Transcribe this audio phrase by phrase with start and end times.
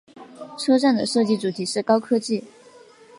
[0.57, 2.43] 车站的设计主题是高科技。